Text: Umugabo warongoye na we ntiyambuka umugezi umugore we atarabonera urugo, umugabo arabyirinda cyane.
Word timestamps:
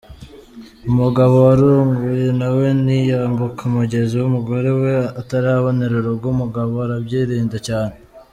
Umugabo 0.89 1.35
warongoye 1.47 2.27
na 2.39 2.49
we 2.55 2.65
ntiyambuka 2.83 3.59
umugezi 3.69 4.15
umugore 4.27 4.69
we 4.81 4.93
atarabonera 5.21 5.93
urugo, 5.97 6.25
umugabo 6.35 6.73
arabyirinda 6.85 7.57
cyane. 7.67 7.95